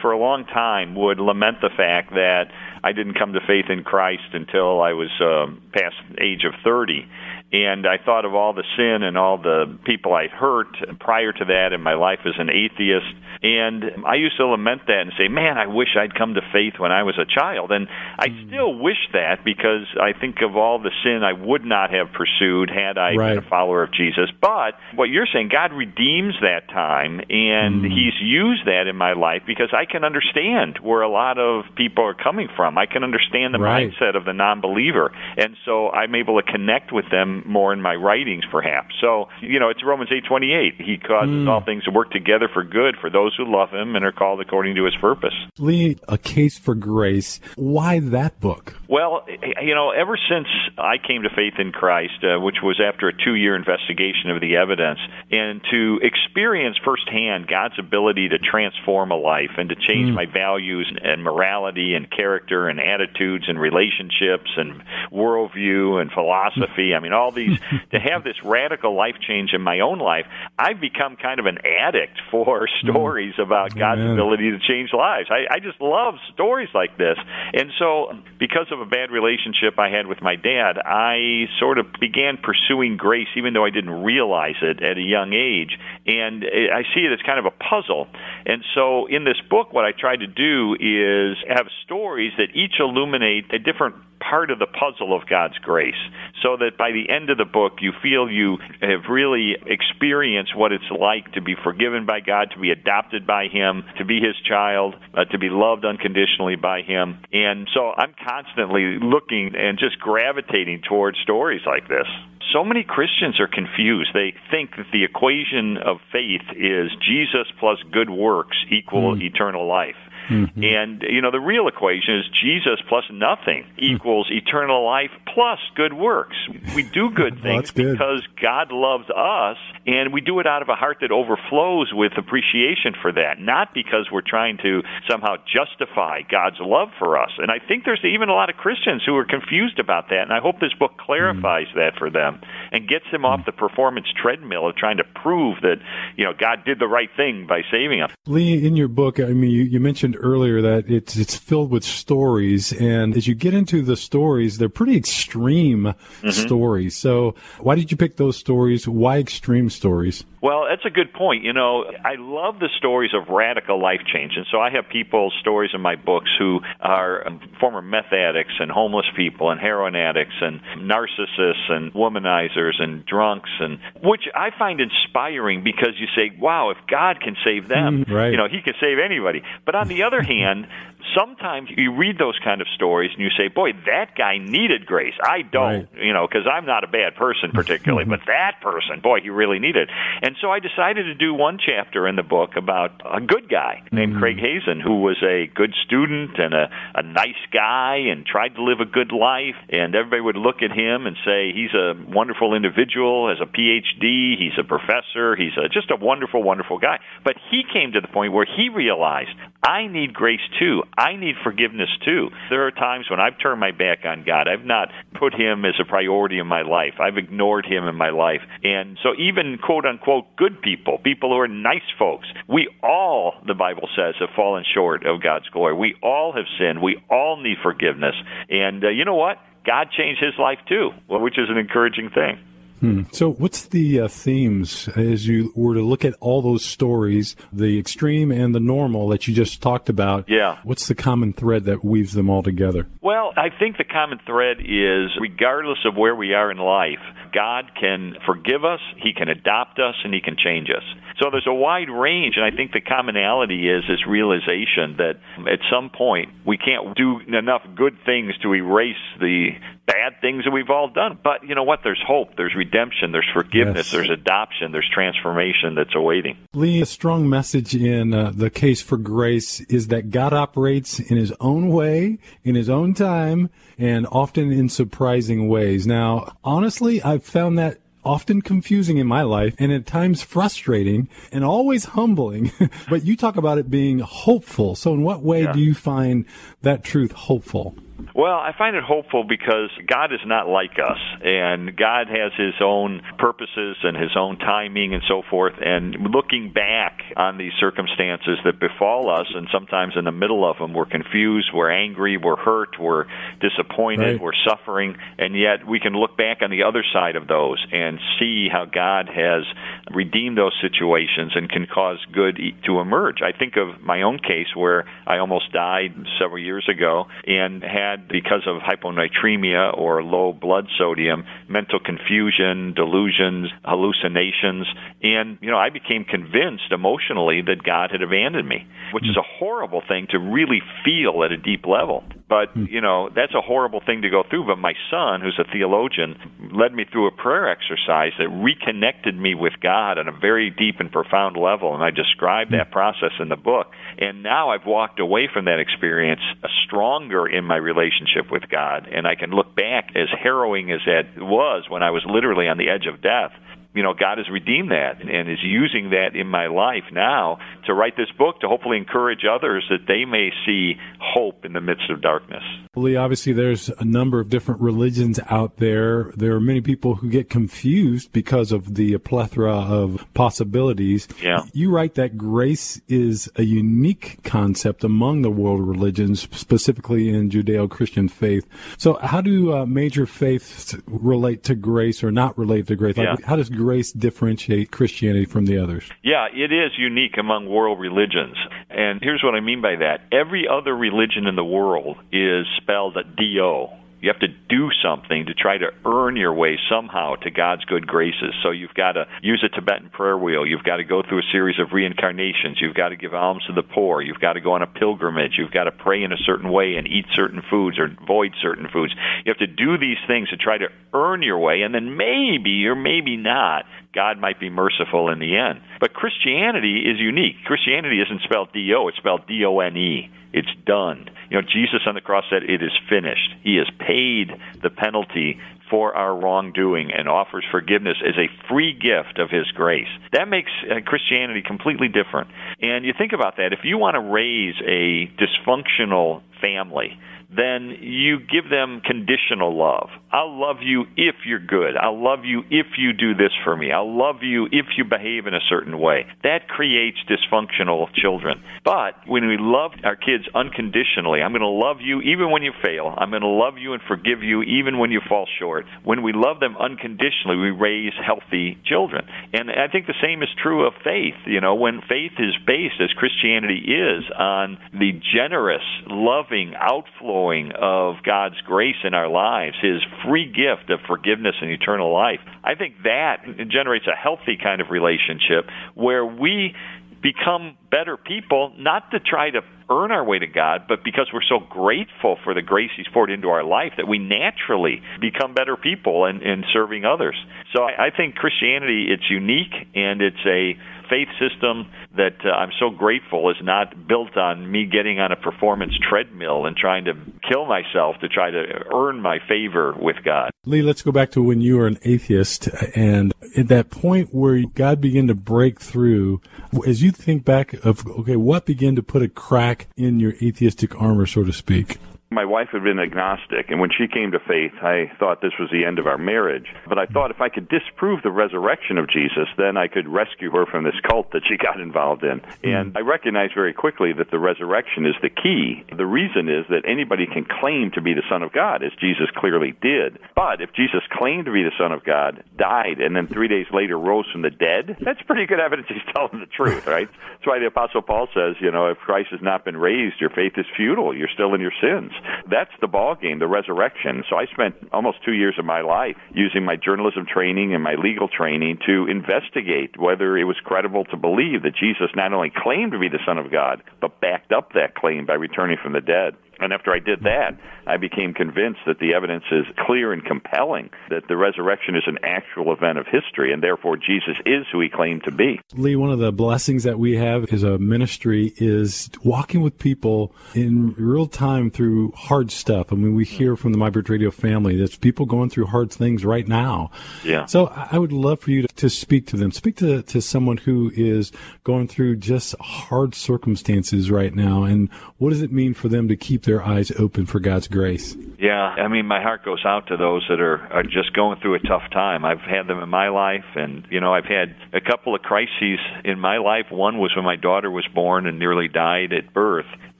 for 0.00 0.12
a 0.12 0.18
long 0.18 0.44
time, 0.44 0.94
would 0.94 1.18
lament 1.18 1.56
the 1.62 1.70
fact 1.76 2.10
that 2.10 2.44
I 2.82 2.92
didn't 2.92 3.14
come 3.14 3.32
to 3.34 3.40
faith 3.46 3.66
in 3.68 3.82
Christ 3.84 4.32
until 4.32 4.80
I 4.80 4.92
was 4.92 5.10
um, 5.20 5.60
past 5.72 5.96
age 6.20 6.44
of 6.44 6.54
30 6.64 7.06
and 7.52 7.86
I 7.86 7.98
thought 7.98 8.24
of 8.24 8.34
all 8.34 8.52
the 8.52 8.64
sin 8.76 9.02
and 9.02 9.18
all 9.18 9.36
the 9.36 9.78
people 9.84 10.14
I'd 10.14 10.30
hurt 10.30 10.68
prior 11.00 11.32
to 11.32 11.44
that 11.46 11.72
in 11.72 11.80
my 11.80 11.94
life 11.94 12.20
as 12.24 12.34
an 12.38 12.48
atheist. 12.48 13.12
And 13.42 14.04
I 14.06 14.16
used 14.16 14.36
to 14.36 14.46
lament 14.46 14.82
that 14.86 15.00
and 15.00 15.12
say, 15.18 15.28
man, 15.28 15.58
I 15.58 15.66
wish 15.66 15.96
I'd 15.98 16.14
come 16.14 16.34
to 16.34 16.42
faith 16.52 16.74
when 16.78 16.92
I 16.92 17.02
was 17.02 17.18
a 17.18 17.24
child. 17.24 17.72
And 17.72 17.88
I 18.18 18.28
mm. 18.28 18.48
still 18.48 18.78
wish 18.78 18.98
that 19.14 19.44
because 19.44 19.86
I 20.00 20.12
think 20.12 20.42
of 20.42 20.56
all 20.56 20.78
the 20.78 20.92
sin 21.02 21.24
I 21.24 21.32
would 21.32 21.64
not 21.64 21.90
have 21.90 22.12
pursued 22.12 22.70
had 22.70 22.98
I 22.98 23.14
right. 23.14 23.34
been 23.34 23.44
a 23.44 23.48
follower 23.48 23.82
of 23.82 23.92
Jesus. 23.94 24.30
But 24.40 24.74
what 24.94 25.08
you're 25.08 25.26
saying, 25.32 25.48
God 25.48 25.72
redeems 25.72 26.34
that 26.42 26.68
time, 26.68 27.20
and 27.30 27.82
mm. 27.82 27.88
He's 27.88 28.14
used 28.20 28.66
that 28.66 28.86
in 28.86 28.96
my 28.96 29.14
life 29.14 29.42
because 29.46 29.72
I 29.72 29.86
can 29.90 30.04
understand 30.04 30.78
where 30.82 31.00
a 31.00 31.08
lot 31.08 31.38
of 31.38 31.64
people 31.74 32.04
are 32.04 32.14
coming 32.14 32.48
from. 32.54 32.78
I 32.78 32.86
can 32.86 33.02
understand 33.02 33.54
the 33.54 33.58
right. 33.58 33.90
mindset 33.90 34.16
of 34.16 34.24
the 34.24 34.34
non 34.34 34.60
believer. 34.60 35.12
And 35.36 35.56
so 35.64 35.88
I'm 35.90 36.14
able 36.14 36.40
to 36.40 36.46
connect 36.46 36.92
with 36.92 37.10
them 37.10 37.39
more 37.46 37.72
in 37.72 37.80
my 37.80 37.94
writings, 37.94 38.44
perhaps. 38.50 38.94
So, 39.00 39.28
you 39.40 39.58
know, 39.58 39.70
it's 39.70 39.84
Romans 39.84 40.10
8:28. 40.10 40.80
He 40.80 40.96
causes 40.98 41.30
mm. 41.30 41.48
all 41.48 41.62
things 41.62 41.84
to 41.84 41.90
work 41.90 42.10
together 42.10 42.48
for 42.52 42.64
good 42.64 42.96
for 43.00 43.10
those 43.10 43.34
who 43.36 43.44
love 43.50 43.70
Him 43.70 43.96
and 43.96 44.04
are 44.04 44.12
called 44.12 44.40
according 44.40 44.76
to 44.76 44.84
His 44.84 44.94
purpose. 44.96 45.34
Lee, 45.58 45.98
a 46.08 46.18
case 46.18 46.58
for 46.58 46.74
grace. 46.74 47.40
Why 47.56 48.00
that 48.00 48.40
book? 48.40 48.76
Well, 48.88 49.26
you 49.62 49.74
know, 49.74 49.90
ever 49.90 50.18
since 50.28 50.48
I 50.78 50.96
came 50.98 51.22
to 51.22 51.30
faith 51.30 51.54
in 51.58 51.72
Christ, 51.72 52.24
uh, 52.24 52.40
which 52.40 52.56
was 52.62 52.80
after 52.80 53.08
a 53.08 53.12
two-year 53.12 53.54
investigation 53.54 54.30
of 54.30 54.40
the 54.40 54.56
evidence, 54.56 54.98
and 55.30 55.60
to 55.70 56.00
experience 56.02 56.76
firsthand 56.84 57.46
God's 57.46 57.78
ability 57.78 58.28
to 58.30 58.38
transform 58.38 59.10
a 59.10 59.16
life 59.16 59.50
and 59.56 59.68
to 59.68 59.74
change 59.76 60.10
mm. 60.10 60.14
my 60.14 60.26
values 60.26 60.90
and 61.02 61.22
morality 61.22 61.94
and 61.94 62.10
character 62.10 62.68
and 62.68 62.80
attitudes 62.80 63.44
and 63.48 63.58
relationships 63.60 64.50
and 64.56 64.82
worldview 65.12 66.00
and 66.00 66.10
philosophy. 66.10 66.94
I 66.94 67.00
mean, 67.00 67.12
all 67.12 67.29
all 67.30 67.34
these 67.34 67.58
to 67.92 67.98
have 67.98 68.24
this 68.24 68.36
radical 68.44 68.94
life 68.94 69.16
change 69.26 69.50
in 69.52 69.60
my 69.60 69.80
own 69.80 69.98
life, 69.98 70.26
I've 70.58 70.80
become 70.80 71.16
kind 71.16 71.40
of 71.40 71.46
an 71.46 71.58
addict 71.64 72.20
for 72.30 72.68
stories 72.82 73.34
mm. 73.38 73.42
about 73.42 73.74
God's 73.74 74.00
Amen. 74.00 74.12
ability 74.12 74.50
to 74.50 74.58
change 74.58 74.90
lives. 74.92 75.28
I, 75.30 75.54
I 75.54 75.58
just 75.60 75.80
love 75.80 76.14
stories 76.32 76.68
like 76.74 76.96
this. 76.98 77.16
And 77.54 77.70
so, 77.78 78.12
because 78.38 78.66
of 78.72 78.80
a 78.80 78.86
bad 78.86 79.10
relationship 79.10 79.78
I 79.78 79.90
had 79.90 80.06
with 80.06 80.22
my 80.22 80.36
dad, 80.36 80.78
I 80.84 81.46
sort 81.58 81.78
of 81.78 81.86
began 82.00 82.38
pursuing 82.38 82.96
grace, 82.96 83.28
even 83.36 83.54
though 83.54 83.64
I 83.64 83.70
didn't 83.70 84.02
realize 84.02 84.56
it 84.62 84.82
at 84.82 84.96
a 84.96 85.02
young 85.02 85.32
age. 85.32 85.78
And 86.06 86.44
I 86.44 86.82
see 86.94 87.00
it 87.00 87.12
as 87.12 87.20
kind 87.24 87.38
of 87.38 87.46
a 87.46 87.50
puzzle. 87.50 88.08
And 88.46 88.64
so, 88.74 89.06
in 89.06 89.24
this 89.24 89.40
book, 89.48 89.72
what 89.72 89.84
I 89.84 89.92
tried 89.92 90.20
to 90.20 90.26
do 90.26 90.74
is 90.74 91.36
have 91.48 91.66
stories 91.84 92.32
that 92.38 92.54
each 92.54 92.74
illuminate 92.80 93.52
a 93.52 93.58
different 93.58 93.96
part 94.20 94.50
of 94.50 94.58
the 94.58 94.66
puzzle 94.66 95.16
of 95.16 95.26
God's 95.26 95.58
grace, 95.58 95.98
so 96.42 96.56
that 96.56 96.76
by 96.78 96.90
the 96.92 97.12
end 97.12 97.30
of 97.30 97.38
the 97.38 97.44
book, 97.44 97.78
you 97.80 97.92
feel 98.02 98.30
you 98.30 98.58
have 98.80 99.10
really 99.10 99.56
experienced 99.66 100.56
what 100.56 100.72
it's 100.72 100.90
like 100.90 101.32
to 101.32 101.40
be 101.40 101.54
forgiven 101.62 102.06
by 102.06 102.20
God, 102.20 102.50
to 102.54 102.60
be 102.60 102.70
adopted 102.70 103.26
by 103.26 103.46
Him, 103.46 103.84
to 103.98 104.04
be 104.04 104.20
His 104.20 104.36
child, 104.48 104.94
uh, 105.14 105.24
to 105.26 105.38
be 105.38 105.48
loved 105.50 105.84
unconditionally 105.84 106.56
by 106.56 106.82
Him. 106.82 107.20
And 107.32 107.68
so 107.74 107.92
I'm 107.96 108.14
constantly 108.26 108.98
looking 109.00 109.52
and 109.56 109.78
just 109.78 109.98
gravitating 110.00 110.82
towards 110.88 111.18
stories 111.22 111.62
like 111.66 111.88
this 111.88 112.06
so 112.52 112.64
many 112.64 112.82
Christians 112.82 113.38
are 113.38 113.46
confused. 113.46 114.10
They 114.12 114.34
think 114.50 114.70
that 114.76 114.86
the 114.92 115.04
equation 115.04 115.76
of 115.76 115.98
faith 116.12 116.42
is 116.56 116.90
Jesus 117.06 117.46
plus 117.58 117.78
good 117.92 118.10
works 118.10 118.56
equal 118.70 119.14
mm. 119.14 119.22
eternal 119.22 119.66
life. 119.66 119.96
Mm-hmm. 120.30 120.62
And, 120.62 121.02
you 121.02 121.20
know, 121.20 121.30
the 121.30 121.40
real 121.40 121.68
equation 121.68 122.18
is 122.18 122.24
Jesus 122.42 122.80
plus 122.88 123.04
nothing 123.12 123.66
equals 123.78 124.28
mm-hmm. 124.28 124.46
eternal 124.46 124.84
life 124.84 125.10
plus 125.34 125.58
good 125.74 125.92
works. 125.92 126.36
We 126.74 126.82
do 126.82 127.10
good 127.10 127.34
things 127.42 127.74
well, 127.74 127.84
good. 127.84 127.92
because 127.98 128.22
God 128.40 128.72
loves 128.72 129.10
us, 129.10 129.56
and 129.86 130.12
we 130.12 130.20
do 130.20 130.38
it 130.40 130.46
out 130.46 130.62
of 130.62 130.68
a 130.68 130.74
heart 130.74 130.98
that 131.00 131.10
overflows 131.10 131.90
with 131.92 132.12
appreciation 132.16 132.94
for 133.00 133.12
that, 133.12 133.40
not 133.40 133.74
because 133.74 134.08
we're 134.12 134.26
trying 134.26 134.58
to 134.58 134.82
somehow 135.08 135.36
justify 135.46 136.22
God's 136.22 136.58
love 136.60 136.88
for 136.98 137.20
us. 137.20 137.30
And 137.38 137.50
I 137.50 137.58
think 137.58 137.84
there's 137.84 138.04
even 138.04 138.28
a 138.28 138.34
lot 138.34 138.50
of 138.50 138.56
Christians 138.56 139.02
who 139.04 139.16
are 139.16 139.24
confused 139.24 139.78
about 139.78 140.08
that, 140.10 140.22
and 140.22 140.32
I 140.32 140.40
hope 140.40 140.60
this 140.60 140.74
book 140.78 140.92
clarifies 140.98 141.66
mm-hmm. 141.68 141.78
that 141.78 141.98
for 141.98 142.10
them 142.10 142.40
and 142.72 142.88
gets 142.88 143.04
them 143.10 143.24
off 143.24 143.44
the 143.46 143.52
performance 143.52 144.06
treadmill 144.20 144.68
of 144.68 144.76
trying 144.76 144.98
to 144.98 145.04
prove 145.04 145.60
that, 145.62 145.76
you 146.16 146.24
know, 146.24 146.32
God 146.38 146.64
did 146.64 146.78
the 146.78 146.86
right 146.86 147.10
thing 147.16 147.46
by 147.48 147.62
saving 147.70 148.02
us. 148.02 148.10
Lee, 148.26 148.64
in 148.64 148.76
your 148.76 148.88
book, 148.88 149.18
I 149.20 149.32
mean, 149.32 149.50
you, 149.50 149.62
you 149.62 149.80
mentioned 149.80 150.16
earlier 150.20 150.62
that 150.62 150.90
it's 150.90 151.16
it's 151.16 151.36
filled 151.36 151.70
with 151.70 151.84
stories, 151.84 152.72
and 152.72 153.16
as 153.16 153.26
you 153.26 153.34
get 153.34 153.54
into 153.54 153.82
the 153.82 153.96
stories, 153.96 154.58
they're 154.58 154.68
pretty 154.68 154.96
extreme 154.96 155.84
mm-hmm. 155.84 156.30
stories. 156.30 156.96
So, 156.96 157.34
why 157.58 157.74
did 157.74 157.90
you 157.90 157.96
pick 157.96 158.16
those 158.16 158.36
stories? 158.36 158.86
Why 158.86 159.18
extreme 159.18 159.70
stories? 159.70 160.24
Well, 160.42 160.66
that's 160.68 160.84
a 160.86 160.90
good 160.90 161.12
point. 161.12 161.44
You 161.44 161.52
know, 161.52 161.84
I 162.04 162.14
love 162.16 162.58
the 162.60 162.70
stories 162.78 163.12
of 163.14 163.28
radical 163.28 163.80
life 163.80 164.00
change. 164.10 164.32
And 164.36 164.46
so 164.50 164.58
I 164.58 164.70
have 164.70 164.88
people, 164.88 165.30
stories 165.40 165.70
in 165.74 165.82
my 165.82 165.96
books, 165.96 166.30
who 166.38 166.60
are 166.80 167.26
um, 167.26 167.40
former 167.60 167.82
meth 167.82 168.12
addicts 168.12 168.54
and 168.58 168.70
homeless 168.70 169.06
people 169.16 169.50
and 169.50 169.60
heroin 169.60 169.94
addicts 169.94 170.36
and 170.40 170.60
narcissists 170.78 171.70
and 171.70 171.92
womanizers 171.92 172.80
and 172.80 173.04
drunks, 173.04 173.50
and 173.60 173.78
which 174.02 174.24
I 174.34 174.50
find 174.58 174.80
inspiring 174.80 175.62
because 175.62 175.94
you 175.98 176.06
say, 176.16 176.34
wow, 176.38 176.70
if 176.70 176.78
God 176.88 177.20
can 177.20 177.36
save 177.44 177.68
them, 177.68 178.06
right. 178.08 178.30
you 178.30 178.38
know, 178.38 178.48
He 178.48 178.62
can 178.62 178.74
save 178.80 178.98
anybody. 178.98 179.42
But 179.66 179.74
on 179.74 179.88
the 179.88 180.02
other 180.04 180.22
hand, 180.22 180.66
sometimes 181.14 181.68
you 181.76 181.94
read 181.94 182.18
those 182.18 182.38
kind 182.42 182.60
of 182.60 182.68
stories 182.74 183.10
and 183.12 183.22
you 183.22 183.30
say, 183.36 183.48
boy, 183.48 183.72
that 183.86 184.14
guy 184.16 184.38
needed 184.38 184.86
grace. 184.86 185.14
I 185.22 185.42
don't, 185.42 185.62
right. 185.62 185.88
you 185.96 186.12
know, 186.12 186.26
because 186.26 186.46
I'm 186.50 186.66
not 186.66 186.84
a 186.84 186.86
bad 186.86 187.16
person 187.16 187.50
particularly, 187.52 188.04
but 188.08 188.20
that 188.26 188.60
person, 188.62 189.00
boy, 189.00 189.20
he 189.20 189.30
really 189.30 189.58
needed. 189.58 189.90
And 190.22 190.29
And 190.30 190.36
so 190.40 190.52
I 190.52 190.60
decided 190.60 191.06
to 191.06 191.14
do 191.16 191.34
one 191.34 191.58
chapter 191.58 192.06
in 192.06 192.14
the 192.14 192.22
book 192.22 192.50
about 192.54 192.92
a 193.04 193.20
good 193.20 193.50
guy 193.50 193.82
named 193.90 194.10
Mm-hmm. 194.10 194.20
Craig 194.20 194.38
Hazen, 194.38 194.80
who 194.80 195.00
was 195.00 195.16
a 195.22 195.46
good 195.54 195.72
student 195.86 196.38
and 196.38 196.52
a, 196.54 196.70
a 196.94 197.02
nice 197.02 197.38
guy 197.52 197.96
and 198.10 198.26
tried 198.26 198.54
to 198.56 198.62
live 198.62 198.80
a 198.80 198.84
good 198.84 199.12
life. 199.12 199.54
And 199.68 199.94
everybody 199.94 200.20
would 200.20 200.36
look 200.36 200.62
at 200.62 200.70
him 200.70 201.06
and 201.06 201.16
say, 201.24 201.52
he's 201.52 201.72
a 201.74 201.94
wonderful 202.08 202.54
individual, 202.54 203.28
has 203.28 203.38
a 203.40 203.46
PhD, 203.46 204.36
he's 204.36 204.58
a 204.58 204.64
professor, 204.64 205.36
he's 205.36 205.56
a, 205.56 205.68
just 205.68 205.90
a 205.90 205.96
wonderful, 205.96 206.42
wonderful 206.42 206.78
guy. 206.78 206.98
But 207.24 207.36
he 207.50 207.62
came 207.72 207.92
to 207.92 208.00
the 208.00 208.08
point 208.08 208.32
where 208.32 208.46
he 208.46 208.68
realized, 208.68 209.30
I 209.62 209.86
need 209.86 210.14
grace 210.14 210.40
too. 210.58 210.82
I 210.96 211.16
need 211.16 211.36
forgiveness 211.44 211.90
too. 212.04 212.30
There 212.48 212.66
are 212.66 212.70
times 212.70 213.10
when 213.10 213.20
I've 213.20 213.38
turned 213.38 213.60
my 213.60 213.72
back 213.72 214.04
on 214.04 214.24
God. 214.24 214.48
I've 214.48 214.64
not 214.64 214.88
put 215.18 215.34
him 215.34 215.64
as 215.64 215.74
a 215.80 215.84
priority 215.84 216.38
in 216.38 216.46
my 216.46 216.62
life. 216.62 216.94
I've 216.98 217.18
ignored 217.18 217.66
him 217.66 217.86
in 217.86 217.94
my 217.94 218.10
life. 218.10 218.40
And 218.64 218.98
so 219.02 219.10
even 219.18 219.58
quote 219.58 219.84
unquote 219.84 220.19
good 220.36 220.60
people, 220.62 220.98
people 220.98 221.30
who 221.30 221.38
are 221.38 221.48
nice 221.48 221.86
folks, 221.98 222.26
we 222.48 222.68
all, 222.82 223.34
the 223.46 223.54
Bible 223.54 223.88
says, 223.96 224.14
have 224.20 224.30
fallen 224.34 224.64
short 224.74 225.06
of 225.06 225.22
God's 225.22 225.48
glory. 225.48 225.74
We 225.74 225.94
all 226.02 226.32
have 226.32 226.46
sinned. 226.58 226.82
We 226.82 227.02
all 227.10 227.40
need 227.42 227.58
forgiveness. 227.62 228.14
And 228.48 228.84
uh, 228.84 228.88
you 228.88 229.04
know 229.04 229.16
what? 229.16 229.38
God 229.64 229.88
changed 229.96 230.22
his 230.22 230.34
life 230.38 230.58
too, 230.68 230.90
which 231.08 231.38
is 231.38 231.48
an 231.50 231.58
encouraging 231.58 232.10
thing. 232.10 232.38
Hmm. 232.80 233.02
So, 233.12 233.32
what's 233.32 233.66
the 233.66 234.00
uh, 234.00 234.08
themes 234.08 234.88
as 234.96 235.28
you 235.28 235.52
were 235.54 235.74
to 235.74 235.82
look 235.82 236.02
at 236.02 236.14
all 236.20 236.40
those 236.40 236.64
stories, 236.64 237.36
the 237.52 237.78
extreme 237.78 238.32
and 238.32 238.54
the 238.54 238.60
normal 238.60 239.08
that 239.08 239.28
you 239.28 239.34
just 239.34 239.60
talked 239.60 239.90
about? 239.90 240.30
Yeah. 240.30 240.58
What's 240.64 240.88
the 240.88 240.94
common 240.94 241.34
thread 241.34 241.64
that 241.64 241.84
weaves 241.84 242.14
them 242.14 242.30
all 242.30 242.42
together? 242.42 242.86
Well, 243.02 243.32
I 243.36 243.50
think 243.50 243.76
the 243.76 243.84
common 243.84 244.18
thread 244.26 244.60
is 244.60 245.10
regardless 245.20 245.80
of 245.84 245.94
where 245.94 246.14
we 246.14 246.32
are 246.32 246.50
in 246.50 246.56
life, 246.56 247.04
God 247.32 247.72
can 247.78 248.16
forgive 248.26 248.64
us, 248.64 248.80
He 249.02 249.12
can 249.12 249.28
adopt 249.28 249.78
us, 249.78 249.94
and 250.04 250.12
He 250.14 250.20
can 250.20 250.36
change 250.36 250.68
us. 250.70 250.82
So 251.20 251.28
there's 251.30 251.46
a 251.46 251.54
wide 251.54 251.90
range, 251.90 252.36
and 252.36 252.44
I 252.44 252.54
think 252.54 252.72
the 252.72 252.80
commonality 252.80 253.68
is 253.68 253.84
this 253.88 254.06
realization 254.06 254.96
that 254.98 255.14
at 255.50 255.60
some 255.70 255.90
point 255.90 256.30
we 256.46 256.56
can't 256.56 256.96
do 256.96 257.20
enough 257.20 257.62
good 257.74 257.96
things 258.06 258.32
to 258.42 258.54
erase 258.54 258.96
the 259.20 259.50
bad 259.86 260.20
things 260.20 260.44
that 260.44 260.52
we've 260.52 260.70
all 260.70 260.88
done. 260.88 261.18
But 261.22 261.42
you 261.46 261.54
know 261.54 261.64
what? 261.64 261.80
There's 261.82 262.00
hope, 262.06 262.36
there's 262.36 262.54
redemption, 262.54 263.12
there's 263.12 263.28
forgiveness, 263.34 263.88
Yes. 263.88 263.90
there's 263.92 264.10
adoption, 264.10 264.72
there's 264.72 264.88
transformation 264.92 265.74
that's 265.74 265.94
awaiting. 265.96 266.36
Lee, 266.54 266.80
a 266.80 266.86
strong 266.86 267.28
message 267.28 267.74
in 267.74 268.14
uh, 268.14 268.30
the 268.34 268.50
case 268.50 268.80
for 268.82 268.96
grace 268.96 269.60
is 269.62 269.88
that 269.88 270.10
God 270.10 270.32
operates 270.32 271.00
in 271.00 271.16
His 271.16 271.32
own 271.40 271.68
way, 271.70 272.18
in 272.44 272.54
His 272.54 272.70
own 272.70 272.94
time, 272.94 273.50
and 273.78 274.06
often 274.12 274.52
in 274.52 274.68
surprising 274.68 275.48
ways. 275.48 275.86
Now, 275.86 276.36
honestly, 276.44 277.02
I've 277.20 277.26
found 277.26 277.58
that 277.58 277.76
often 278.02 278.40
confusing 278.40 278.96
in 278.96 279.06
my 279.06 279.20
life 279.20 279.54
and 279.58 279.70
at 279.70 279.84
times 279.84 280.22
frustrating 280.22 281.06
and 281.30 281.44
always 281.44 281.84
humbling. 281.84 282.50
but 282.88 283.04
you 283.04 283.14
talk 283.14 283.36
about 283.36 283.58
it 283.58 283.68
being 283.70 283.98
hopeful. 283.98 284.74
So 284.74 284.94
in 284.94 285.02
what 285.02 285.22
way 285.22 285.42
Yeah. 285.42 285.52
do 285.52 285.60
you 285.60 285.74
find 285.74 286.24
that 286.62 286.82
truth 286.82 287.12
hopeful? 287.12 287.74
Well, 288.14 288.34
I 288.34 288.52
find 288.56 288.76
it 288.76 288.82
hopeful 288.82 289.24
because 289.24 289.70
God 289.86 290.12
is 290.12 290.20
not 290.26 290.48
like 290.48 290.78
us, 290.78 290.98
and 291.22 291.76
God 291.76 292.08
has 292.08 292.32
His 292.36 292.54
own 292.60 293.02
purposes 293.18 293.76
and 293.82 293.96
His 293.96 294.10
own 294.16 294.38
timing 294.38 294.94
and 294.94 295.02
so 295.08 295.22
forth. 295.30 295.54
And 295.60 295.96
looking 296.12 296.52
back 296.52 297.00
on 297.16 297.38
these 297.38 297.52
circumstances 297.60 298.38
that 298.44 298.60
befall 298.60 299.10
us, 299.10 299.26
and 299.34 299.48
sometimes 299.52 299.94
in 299.96 300.04
the 300.04 300.12
middle 300.12 300.48
of 300.48 300.58
them, 300.58 300.72
we're 300.74 300.86
confused, 300.86 301.50
we're 301.54 301.70
angry, 301.70 302.16
we're 302.16 302.36
hurt, 302.36 302.78
we're 302.78 303.06
disappointed, 303.40 304.00
Right. 304.00 304.20
we're 304.20 304.32
suffering, 304.46 304.96
and 305.18 305.38
yet 305.38 305.66
we 305.66 305.80
can 305.80 305.94
look 305.94 306.16
back 306.16 306.38
on 306.42 306.50
the 306.50 306.62
other 306.64 306.84
side 306.92 307.16
of 307.16 307.26
those 307.26 307.64
and 307.72 307.98
see 308.18 308.48
how 308.50 308.64
God 308.64 309.08
has 309.08 309.44
redeemed 309.90 310.38
those 310.38 310.54
situations 310.60 311.32
and 311.34 311.48
can 311.48 311.66
cause 311.66 311.98
good 312.12 312.38
to 312.64 312.80
emerge. 312.80 313.22
I 313.22 313.32
think 313.32 313.56
of 313.56 313.80
my 313.82 314.02
own 314.02 314.18
case 314.18 314.54
where 314.54 314.84
I 315.06 315.18
almost 315.18 315.52
died 315.52 315.94
several 316.18 316.38
years 316.38 316.68
ago 316.68 317.06
and 317.26 317.62
had, 317.90 318.08
because 318.08 318.46
of 318.46 318.62
hyponatremia 318.62 319.76
or 319.76 320.02
low 320.02 320.32
blood 320.32 320.66
sodium, 320.78 321.24
mental 321.48 321.78
confusion, 321.78 322.74
delusions, 322.74 323.50
hallucinations, 323.64 324.66
and 325.02 325.38
you 325.40 325.50
know 325.50 325.58
I 325.58 325.70
became 325.70 326.04
convinced 326.04 326.70
emotionally 326.70 327.42
that 327.42 327.62
God 327.62 327.90
had 327.90 328.02
abandoned 328.02 328.48
me, 328.48 328.66
which 328.92 329.04
is 329.04 329.16
a 329.16 329.22
horrible 329.38 329.82
thing 329.86 330.06
to 330.10 330.18
really 330.18 330.62
feel 330.84 331.24
at 331.24 331.32
a 331.32 331.36
deep 331.36 331.66
level. 331.66 332.04
But 332.30 332.50
hmm. 332.54 332.66
you 332.70 332.80
know 332.80 333.10
that's 333.10 333.34
a 333.34 333.42
horrible 333.42 333.82
thing 333.84 334.02
to 334.02 334.08
go 334.08 334.22
through. 334.22 334.46
But 334.46 334.56
my 334.56 334.74
son, 334.90 335.20
who's 335.20 335.38
a 335.38 335.50
theologian, 335.52 336.14
led 336.54 336.72
me 336.72 336.84
through 336.90 337.08
a 337.08 337.10
prayer 337.10 337.50
exercise 337.50 338.12
that 338.18 338.28
reconnected 338.30 339.18
me 339.18 339.34
with 339.34 339.54
God 339.60 339.98
on 339.98 340.06
a 340.06 340.12
very 340.12 340.48
deep 340.48 340.76
and 340.78 340.90
profound 340.90 341.36
level, 341.36 341.74
and 341.74 341.82
I 341.82 341.90
describe 341.90 342.48
hmm. 342.48 342.56
that 342.56 342.70
process 342.70 343.12
in 343.18 343.28
the 343.28 343.36
book. 343.36 343.66
And 343.98 344.22
now 344.22 344.50
I've 344.50 344.64
walked 344.64 345.00
away 345.00 345.28
from 345.30 345.46
that 345.46 345.58
experience 345.58 346.22
stronger 346.64 347.26
in 347.26 347.44
my 347.44 347.56
relationship 347.56 348.30
with 348.30 348.48
God, 348.48 348.88
and 348.90 349.06
I 349.06 349.16
can 349.16 349.30
look 349.30 349.56
back 349.56 349.90
as 349.96 350.08
harrowing 350.22 350.70
as 350.70 350.80
that 350.86 351.18
was 351.18 351.64
when 351.68 351.82
I 351.82 351.90
was 351.90 352.04
literally 352.06 352.46
on 352.46 352.56
the 352.56 352.70
edge 352.70 352.86
of 352.86 353.02
death 353.02 353.32
you 353.72 353.82
know, 353.84 353.94
God 353.94 354.18
has 354.18 354.28
redeemed 354.28 354.72
that 354.72 355.00
and 355.00 355.30
is 355.30 355.38
using 355.42 355.90
that 355.90 356.16
in 356.16 356.26
my 356.26 356.48
life 356.48 356.82
now 356.92 357.38
to 357.66 357.72
write 357.72 357.96
this 357.96 358.10
book 358.18 358.40
to 358.40 358.48
hopefully 358.48 358.76
encourage 358.76 359.20
others 359.24 359.64
that 359.70 359.86
they 359.86 360.04
may 360.04 360.30
see 360.44 360.74
hope 361.00 361.44
in 361.44 361.52
the 361.52 361.60
midst 361.60 361.88
of 361.88 362.02
darkness. 362.02 362.42
Lee, 362.74 362.96
obviously 362.96 363.32
there's 363.32 363.68
a 363.78 363.84
number 363.84 364.18
of 364.18 364.28
different 364.28 364.60
religions 364.60 365.20
out 365.28 365.58
there. 365.58 366.10
There 366.16 366.34
are 366.34 366.40
many 366.40 366.60
people 366.60 366.96
who 366.96 367.08
get 367.08 367.30
confused 367.30 368.12
because 368.12 368.50
of 368.50 368.74
the 368.74 368.98
plethora 368.98 369.54
of 369.54 370.04
possibilities. 370.14 371.06
Yeah. 371.22 371.42
You 371.52 371.70
write 371.70 371.94
that 371.94 372.18
grace 372.18 372.80
is 372.88 373.30
a 373.36 373.44
unique 373.44 374.18
concept 374.24 374.82
among 374.82 375.22
the 375.22 375.30
world 375.30 375.60
religions, 375.66 376.28
specifically 376.36 377.08
in 377.08 377.30
Judeo-Christian 377.30 378.08
faith. 378.08 378.48
So 378.78 378.94
how 378.94 379.20
do 379.20 379.52
uh, 379.52 379.64
major 379.66 380.06
faiths 380.06 380.74
relate 380.86 381.44
to 381.44 381.54
grace 381.54 382.02
or 382.02 382.10
not 382.10 382.36
relate 382.36 382.66
to 382.66 382.74
grace? 382.74 382.96
Like, 382.96 383.20
Yeah. 383.20 383.26
how 383.26 383.36
does 383.36 383.48
grace 383.48 383.59
differentiate 383.92 384.70
Christianity 384.70 385.24
from 385.24 385.46
the 385.46 385.58
others? 385.58 385.90
Yeah, 386.02 386.26
it 386.32 386.52
is 386.52 386.72
unique 386.78 387.16
among 387.18 387.48
world 387.48 387.78
religions. 387.78 388.36
And 388.68 389.00
here's 389.02 389.22
what 389.22 389.34
I 389.34 389.40
mean 389.40 389.60
by 389.60 389.76
that. 389.76 390.00
Every 390.12 390.46
other 390.48 390.76
religion 390.76 391.26
in 391.26 391.36
the 391.36 391.44
world 391.44 391.96
is 392.12 392.46
spelled 392.58 392.96
D-O. 393.16 393.79
You 394.00 394.10
have 394.10 394.20
to 394.20 394.28
do 394.28 394.70
something 394.82 395.26
to 395.26 395.34
try 395.34 395.58
to 395.58 395.68
earn 395.84 396.16
your 396.16 396.32
way 396.32 396.58
somehow 396.70 397.16
to 397.16 397.30
God's 397.30 397.64
good 397.66 397.86
graces. 397.86 398.34
So 398.42 398.50
you've 398.50 398.74
got 398.74 398.92
to 398.92 399.04
use 399.22 399.44
a 399.44 399.54
Tibetan 399.54 399.90
prayer 399.90 400.16
wheel. 400.16 400.46
You've 400.46 400.64
got 400.64 400.76
to 400.76 400.84
go 400.84 401.02
through 401.06 401.18
a 401.18 401.32
series 401.32 401.58
of 401.60 401.72
reincarnations. 401.72 402.58
You've 402.60 402.74
got 402.74 402.88
to 402.90 402.96
give 402.96 403.12
alms 403.12 403.44
to 403.46 403.52
the 403.52 403.62
poor. 403.62 404.00
You've 404.00 404.20
got 404.20 404.34
to 404.34 404.40
go 404.40 404.52
on 404.52 404.62
a 404.62 404.66
pilgrimage. 404.66 405.34
You've 405.36 405.52
got 405.52 405.64
to 405.64 405.72
pray 405.72 406.02
in 406.02 406.12
a 406.12 406.16
certain 406.24 406.50
way 406.50 406.76
and 406.76 406.86
eat 406.86 407.06
certain 407.14 407.42
foods 407.50 407.78
or 407.78 407.94
avoid 408.00 408.32
certain 408.40 408.68
foods. 408.72 408.94
You 409.24 409.32
have 409.32 409.38
to 409.38 409.46
do 409.46 409.76
these 409.76 409.98
things 410.06 410.30
to 410.30 410.36
try 410.36 410.56
to 410.58 410.68
earn 410.94 411.22
your 411.22 411.38
way, 411.38 411.62
and 411.62 411.74
then 411.74 411.96
maybe 411.96 412.66
or 412.66 412.74
maybe 412.74 413.16
not, 413.16 413.64
God 413.92 414.20
might 414.20 414.38
be 414.38 414.50
merciful 414.50 415.10
in 415.10 415.18
the 415.18 415.36
end. 415.36 415.60
But 415.80 415.94
Christianity 415.94 416.82
is 416.86 416.98
unique. 416.98 417.36
Christianity 417.44 418.00
isn't 418.00 418.22
spelled 418.22 418.52
D 418.52 418.72
O, 418.76 418.88
it's 418.88 418.98
spelled 418.98 419.26
D 419.26 419.44
O 419.44 419.58
N 419.60 419.76
E. 419.76 420.10
It's 420.32 420.54
done. 420.64 421.10
You 421.28 421.40
know, 421.40 421.46
Jesus 421.46 421.82
on 421.86 421.94
the 421.94 422.00
cross 422.00 422.24
said, 422.30 422.44
It 422.44 422.62
is 422.62 422.72
finished. 422.88 423.34
He 423.42 423.56
has 423.56 423.66
paid 423.78 424.30
the 424.62 424.70
penalty 424.70 425.38
for 425.68 425.94
our 425.94 426.16
wrongdoing 426.16 426.90
and 426.96 427.08
offers 427.08 427.44
forgiveness 427.50 427.96
as 428.06 428.14
a 428.16 428.28
free 428.48 428.72
gift 428.72 429.18
of 429.18 429.30
His 429.30 429.50
grace. 429.52 429.88
That 430.12 430.28
makes 430.28 430.50
uh, 430.68 430.80
Christianity 430.84 431.42
completely 431.46 431.88
different. 431.88 432.28
And 432.60 432.84
you 432.84 432.92
think 432.96 433.12
about 433.12 433.36
that. 433.36 433.52
If 433.52 433.60
you 433.64 433.78
want 433.78 433.94
to 433.94 434.00
raise 434.00 434.54
a 434.66 435.10
dysfunctional 435.18 436.22
family, 436.40 436.98
then 437.34 437.76
you 437.80 438.18
give 438.18 438.50
them 438.50 438.82
conditional 438.84 439.56
love. 439.56 439.88
I'll 440.12 440.38
love 440.38 440.56
you 440.62 440.84
if 440.96 441.14
you're 441.24 441.44
good. 441.44 441.76
I'll 441.80 442.02
love 442.02 442.24
you 442.24 442.42
if 442.50 442.66
you 442.76 442.92
do 442.92 443.14
this 443.14 443.30
for 443.44 443.56
me. 443.56 443.70
I'll 443.70 443.96
love 443.96 444.22
you 444.22 444.46
if 444.46 444.66
you 444.76 444.84
behave 444.84 445.26
in 445.26 445.34
a 445.34 445.44
certain 445.48 445.78
way. 445.78 446.06
That 446.24 446.48
creates 446.48 446.98
dysfunctional 447.08 447.86
children. 447.94 448.42
But 448.64 448.94
when 449.06 449.28
we 449.28 449.36
love 449.38 449.72
our 449.84 449.94
kids 449.94 450.24
unconditionally, 450.34 451.22
I'm 451.22 451.30
going 451.30 451.40
to 451.40 451.46
love 451.46 451.76
you 451.80 452.00
even 452.00 452.30
when 452.30 452.42
you 452.42 452.52
fail. 452.62 452.92
I'm 452.96 453.10
going 453.10 453.22
to 453.22 453.28
love 453.28 453.54
you 453.58 453.74
and 453.74 453.82
forgive 453.86 454.22
you 454.22 454.42
even 454.42 454.78
when 454.78 454.90
you 454.90 455.00
fall 455.08 455.26
short. 455.38 455.66
When 455.84 456.02
we 456.02 456.12
love 456.12 456.40
them 456.40 456.56
unconditionally, 456.58 457.36
we 457.36 457.50
raise 457.50 457.92
healthy 458.04 458.58
children. 458.66 459.06
And 459.32 459.50
I 459.50 459.68
think 459.70 459.86
the 459.86 459.94
same 460.02 460.22
is 460.22 460.28
true 460.42 460.66
of 460.66 460.74
faith. 460.82 461.14
You 461.26 461.40
know, 461.40 461.54
when 461.54 461.80
faith 461.88 462.18
is 462.18 462.34
based, 462.44 462.80
as 462.80 462.90
Christianity 462.98 463.62
is, 463.70 464.02
on 464.18 464.58
the 464.72 464.98
generous, 465.14 465.62
loving 465.86 466.54
outflow 466.58 467.19
of 467.28 467.96
God's 468.04 468.40
grace 468.46 468.76
in 468.84 468.94
our 468.94 469.08
lives, 469.08 469.56
His 469.60 469.80
free 470.04 470.26
gift 470.26 470.70
of 470.70 470.80
forgiveness 470.86 471.34
and 471.40 471.50
eternal 471.50 471.92
life, 471.92 472.20
I 472.44 472.54
think 472.54 472.74
that 472.84 473.24
generates 473.48 473.86
a 473.86 473.96
healthy 473.96 474.38
kind 474.42 474.60
of 474.60 474.70
relationship 474.70 475.46
where 475.74 476.04
we 476.04 476.54
become 477.02 477.56
better 477.70 477.96
people, 477.96 478.52
not 478.58 478.90
to 478.90 479.00
try 479.00 479.30
to 479.30 479.40
earn 479.70 479.90
our 479.90 480.04
way 480.04 480.18
to 480.18 480.26
God, 480.26 480.62
but 480.68 480.84
because 480.84 481.08
we're 481.12 481.22
so 481.22 481.38
grateful 481.48 482.18
for 482.24 482.34
the 482.34 482.42
grace 482.42 482.70
He's 482.76 482.88
poured 482.92 483.10
into 483.10 483.28
our 483.28 483.44
life 483.44 483.72
that 483.76 483.88
we 483.88 483.98
naturally 483.98 484.82
become 485.00 485.32
better 485.32 485.56
people 485.56 486.06
in, 486.06 486.20
in 486.22 486.44
serving 486.52 486.84
others. 486.84 487.16
So 487.54 487.62
I, 487.62 487.86
I 487.86 487.90
think 487.96 488.16
Christianity, 488.16 488.86
it's 488.90 489.08
unique 489.08 489.54
and 489.74 490.02
it's 490.02 490.24
a 490.26 490.58
faith 490.90 491.08
system 491.18 491.70
that 491.96 492.16
uh, 492.24 492.30
I'm 492.30 492.50
so 492.58 492.70
grateful 492.70 493.30
is 493.30 493.36
not 493.42 493.86
built 493.86 494.16
on 494.16 494.50
me 494.50 494.66
getting 494.66 494.98
on 494.98 495.12
a 495.12 495.16
performance 495.16 495.72
treadmill 495.88 496.46
and 496.46 496.56
trying 496.56 496.84
to 496.84 496.94
kill 497.26 497.46
myself 497.46 497.96
to 498.00 498.08
try 498.08 498.30
to 498.30 498.64
earn 498.74 499.00
my 499.00 499.18
favor 499.28 499.74
with 499.80 499.96
God. 500.04 500.30
Lee, 500.44 500.62
let's 500.62 500.82
go 500.82 500.90
back 500.90 501.10
to 501.12 501.22
when 501.22 501.40
you 501.40 501.56
were 501.56 501.66
an 501.66 501.78
atheist 501.84 502.48
and 502.74 503.12
at 503.36 503.48
that 503.48 503.70
point 503.70 504.14
where 504.14 504.42
God 504.54 504.80
began 504.80 505.06
to 505.06 505.14
break 505.14 505.60
through, 505.60 506.20
as 506.66 506.82
you 506.82 506.90
think 506.90 507.24
back 507.24 507.52
of, 507.64 507.86
okay, 507.86 508.16
what 508.16 508.46
began 508.46 508.74
to 508.76 508.82
put 508.82 509.02
a 509.02 509.08
crack 509.08 509.68
in 509.76 510.00
your 510.00 510.14
atheistic 510.22 510.80
armor, 510.80 511.06
so 511.06 511.24
to 511.24 511.32
speak? 511.32 511.78
My 512.12 512.24
wife 512.24 512.48
had 512.50 512.64
been 512.64 512.80
agnostic, 512.80 513.50
and 513.50 513.60
when 513.60 513.70
she 513.70 513.86
came 513.86 514.10
to 514.10 514.18
faith, 514.18 514.50
I 514.60 514.90
thought 514.98 515.22
this 515.22 515.38
was 515.38 515.48
the 515.52 515.64
end 515.64 515.78
of 515.78 515.86
our 515.86 515.96
marriage. 515.96 516.46
But 516.68 516.76
I 516.76 516.86
thought 516.86 517.12
if 517.12 517.20
I 517.20 517.28
could 517.28 517.48
disprove 517.48 518.02
the 518.02 518.10
resurrection 518.10 518.78
of 518.78 518.90
Jesus, 518.90 519.28
then 519.38 519.56
I 519.56 519.68
could 519.68 519.86
rescue 519.86 520.32
her 520.32 520.44
from 520.44 520.64
this 520.64 520.74
cult 520.90 521.12
that 521.12 521.22
she 521.28 521.36
got 521.38 521.60
involved 521.60 522.02
in. 522.02 522.20
And 522.42 522.72
hmm. 522.72 522.76
I 522.76 522.80
recognized 522.80 523.34
very 523.34 523.52
quickly 523.52 523.92
that 523.92 524.10
the 524.10 524.18
resurrection 524.18 524.86
is 524.86 524.96
the 525.00 525.08
key. 525.08 525.62
The 525.70 525.86
reason 525.86 526.28
is 526.28 526.46
that 526.50 526.66
anybody 526.66 527.06
can 527.06 527.24
claim 527.24 527.70
to 527.74 527.80
be 527.80 527.94
the 527.94 528.02
Son 528.10 528.24
of 528.24 528.32
God, 528.32 528.64
as 528.64 528.72
Jesus 528.80 529.06
clearly 529.14 529.54
did. 529.62 530.00
But 530.16 530.40
if 530.40 530.52
Jesus 530.52 530.82
claimed 530.90 531.26
to 531.26 531.32
be 531.32 531.44
the 531.44 531.54
Son 531.56 531.70
of 531.70 531.84
God, 531.84 532.24
died, 532.36 532.80
and 532.80 532.96
then 532.96 533.06
three 533.06 533.28
days 533.28 533.46
later 533.52 533.78
rose 533.78 534.10
from 534.10 534.22
the 534.22 534.34
dead, 534.34 534.78
that's 534.80 535.00
pretty 535.02 535.26
good 535.26 535.38
evidence 535.38 535.68
he's 535.68 535.78
telling 535.94 536.18
the 536.18 536.26
truth, 536.26 536.66
right? 536.66 536.88
That's 536.90 537.26
why 537.26 537.38
the 537.38 537.46
Apostle 537.46 537.82
Paul 537.82 538.08
says, 538.12 538.34
you 538.40 538.50
know, 538.50 538.66
if 538.66 538.78
Christ 538.78 539.10
has 539.12 539.22
not 539.22 539.44
been 539.44 539.56
raised, 539.56 540.00
your 540.00 540.10
faith 540.10 540.32
is 540.36 540.46
futile. 540.56 540.90
You're 540.90 541.12
still 541.14 541.34
in 541.34 541.40
your 541.40 541.54
sins. 541.62 541.92
That's 542.30 542.50
the 542.60 542.66
ball 542.66 542.94
game, 542.94 543.18
the 543.18 543.26
resurrection. 543.26 544.04
So 544.08 544.16
I 544.16 544.26
spent 544.26 544.54
almost 544.72 544.98
two 545.04 545.12
years 545.12 545.36
of 545.38 545.44
my 545.44 545.60
life 545.60 545.96
using 546.14 546.44
my 546.44 546.56
journalism 546.56 547.06
training 547.06 547.54
and 547.54 547.62
my 547.62 547.74
legal 547.74 548.08
training 548.08 548.58
to 548.66 548.86
investigate 548.86 549.78
whether 549.78 550.16
it 550.16 550.24
was 550.24 550.36
credible 550.44 550.84
to 550.86 550.96
believe 550.96 551.42
that 551.42 551.56
Jesus 551.56 551.90
not 551.94 552.12
only 552.12 552.32
claimed 552.34 552.72
to 552.72 552.78
be 552.78 552.88
the 552.88 553.00
Son 553.06 553.18
of 553.18 553.30
God, 553.30 553.62
but 553.80 554.00
backed 554.00 554.32
up 554.32 554.52
that 554.54 554.74
claim 554.74 555.06
by 555.06 555.14
returning 555.14 555.58
from 555.62 555.72
the 555.72 555.80
dead. 555.80 556.14
And 556.40 556.52
after 556.52 556.72
I 556.72 556.78
did 556.78 557.00
that, 557.02 557.38
I 557.66 557.76
became 557.76 558.14
convinced 558.14 558.60
that 558.66 558.78
the 558.78 558.94
evidence 558.94 559.24
is 559.30 559.44
clear 559.58 559.92
and 559.92 560.04
compelling 560.04 560.70
that 560.88 561.08
the 561.08 561.16
resurrection 561.16 561.76
is 561.76 561.82
an 561.86 561.98
actual 562.02 562.52
event 562.52 562.78
of 562.78 562.86
history, 562.86 563.32
and 563.32 563.42
therefore 563.42 563.76
Jesus 563.76 564.16
is 564.24 564.46
who 564.50 564.60
he 564.60 564.68
claimed 564.68 565.04
to 565.04 565.10
be. 565.10 565.40
Lee, 565.54 565.76
one 565.76 565.90
of 565.90 565.98
the 565.98 566.12
blessings 566.12 566.64
that 566.64 566.78
we 566.78 566.96
have 566.96 567.32
as 567.32 567.42
a 567.42 567.58
ministry 567.58 568.32
is 568.36 568.90
walking 569.04 569.42
with 569.42 569.58
people 569.58 570.14
in 570.34 570.74
real 570.74 571.06
time 571.06 571.50
through 571.50 571.92
hard 571.92 572.30
stuff. 572.30 572.72
I 572.72 572.76
mean, 572.76 572.94
we 572.94 573.04
hear 573.04 573.36
from 573.36 573.52
the 573.52 573.58
MyBridge 573.58 573.88
Radio 573.88 574.10
family 574.10 574.56
there's 574.56 574.76
people 574.76 575.06
going 575.06 575.30
through 575.30 575.46
hard 575.46 575.70
things 575.70 576.04
right 576.04 576.26
now. 576.26 576.70
Yeah. 577.04 577.26
So 577.26 577.46
I 577.46 577.78
would 577.78 577.92
love 577.92 578.20
for 578.20 578.30
you 578.30 578.42
to, 578.42 578.48
to 578.60 578.70
speak 578.70 579.06
to 579.08 579.16
them. 579.16 579.32
Speak 579.32 579.56
to, 579.56 579.82
to 579.82 580.00
someone 580.00 580.38
who 580.38 580.70
is 580.74 581.12
going 581.44 581.68
through 581.68 581.96
just 581.96 582.34
hard 582.40 582.94
circumstances 582.94 583.90
right 583.90 584.14
now, 584.14 584.44
and 584.44 584.70
what 584.98 585.10
does 585.10 585.22
it 585.22 585.32
mean 585.32 585.54
for 585.54 585.68
them 585.68 585.88
to 585.88 585.96
keep 585.96 586.24
their 586.24 586.42
eyes 586.42 586.70
open 586.78 587.06
for 587.06 587.20
God's 587.20 587.48
grace. 587.48 587.96
Yeah, 588.18 588.42
I 588.42 588.68
mean, 588.68 588.86
my 588.86 589.02
heart 589.02 589.24
goes 589.24 589.44
out 589.44 589.68
to 589.68 589.76
those 589.76 590.04
that 590.08 590.20
are, 590.20 590.40
are 590.52 590.62
just 590.62 590.92
going 590.92 591.20
through 591.20 591.34
a 591.34 591.38
tough 591.40 591.62
time. 591.72 592.04
I've 592.04 592.20
had 592.20 592.46
them 592.46 592.58
in 592.60 592.68
my 592.68 592.88
life, 592.88 593.24
and, 593.34 593.66
you 593.70 593.80
know, 593.80 593.94
I've 593.94 594.04
had 594.04 594.34
a 594.52 594.60
couple 594.60 594.94
of 594.94 595.02
crises 595.02 595.58
in 595.84 595.98
my 595.98 596.18
life. 596.18 596.46
One 596.50 596.78
was 596.78 596.94
when 596.94 597.04
my 597.04 597.16
daughter 597.16 597.50
was 597.50 597.66
born 597.74 598.06
and 598.06 598.18
nearly 598.18 598.48
died 598.48 598.92
at 598.92 599.12
birth, 599.12 599.46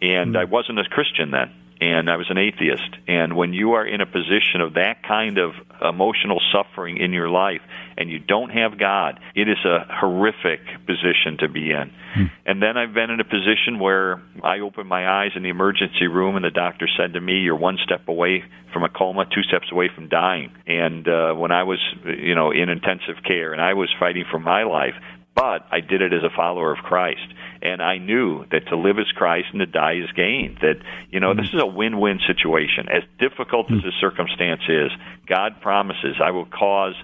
and 0.00 0.30
mm-hmm. 0.30 0.36
I 0.36 0.44
wasn't 0.44 0.78
a 0.78 0.84
Christian 0.84 1.30
then 1.30 1.52
and 1.80 2.10
I 2.10 2.16
was 2.16 2.26
an 2.30 2.38
atheist. 2.38 2.96
And 3.08 3.36
when 3.36 3.52
you 3.52 3.72
are 3.72 3.86
in 3.86 4.00
a 4.00 4.06
position 4.06 4.60
of 4.60 4.74
that 4.74 5.02
kind 5.02 5.38
of 5.38 5.52
emotional 5.80 6.40
suffering 6.52 6.98
in 6.98 7.12
your 7.12 7.30
life 7.30 7.62
and 7.96 8.10
you 8.10 8.18
don't 8.18 8.50
have 8.50 8.78
God, 8.78 9.18
it 9.34 9.48
is 9.48 9.58
a 9.64 9.86
horrific 9.88 10.60
position 10.86 11.38
to 11.40 11.48
be 11.48 11.70
in. 11.70 11.90
Hmm. 12.14 12.24
And 12.44 12.62
then 12.62 12.76
I've 12.76 12.92
been 12.92 13.10
in 13.10 13.20
a 13.20 13.24
position 13.24 13.78
where 13.78 14.20
I 14.42 14.60
opened 14.60 14.88
my 14.88 15.08
eyes 15.08 15.30
in 15.36 15.42
the 15.42 15.48
emergency 15.48 16.06
room 16.06 16.36
and 16.36 16.44
the 16.44 16.50
doctor 16.50 16.88
said 16.98 17.14
to 17.14 17.20
me, 17.20 17.40
"You're 17.40 17.56
one 17.56 17.78
step 17.82 18.08
away 18.08 18.44
from 18.72 18.84
a 18.84 18.88
coma, 18.88 19.24
two 19.24 19.42
steps 19.42 19.72
away 19.72 19.88
from 19.94 20.08
dying." 20.08 20.52
And 20.66 21.08
uh, 21.08 21.32
when 21.34 21.52
I 21.52 21.62
was, 21.62 21.78
you 22.04 22.34
know, 22.34 22.50
in 22.50 22.68
intensive 22.68 23.22
care 23.26 23.52
and 23.52 23.60
I 23.60 23.74
was 23.74 23.88
fighting 23.98 24.24
for 24.30 24.38
my 24.38 24.64
life, 24.64 24.94
but 25.40 25.64
I 25.70 25.80
did 25.80 26.02
it 26.02 26.12
as 26.12 26.22
a 26.22 26.28
follower 26.28 26.70
of 26.70 26.84
Christ. 26.84 27.26
And 27.62 27.80
I 27.80 27.96
knew 27.96 28.44
that 28.50 28.66
to 28.68 28.76
live 28.76 28.98
is 28.98 29.10
Christ 29.16 29.48
and 29.52 29.60
to 29.60 29.66
die 29.66 29.94
is 29.94 30.12
gain. 30.12 30.58
That, 30.60 30.76
you 31.10 31.18
know, 31.18 31.32
this 31.32 31.48
is 31.48 31.60
a 31.60 31.66
win 31.66 31.98
win 31.98 32.20
situation. 32.26 32.88
As 32.90 33.04
difficult 33.18 33.72
as 33.72 33.82
the 33.82 33.92
circumstance 34.00 34.60
is, 34.68 34.90
God 35.26 35.62
promises, 35.62 36.16
I 36.22 36.30
will 36.32 36.44
cause 36.44 36.94